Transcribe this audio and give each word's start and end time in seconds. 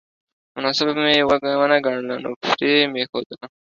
مناسبه 0.55 0.91
مې 1.01 1.15
ونه 1.61 1.77
ګڼله 1.85 2.15
نو 2.23 2.31
پرې 2.41 2.71
مې 2.93 3.03
ښودله 3.09 3.45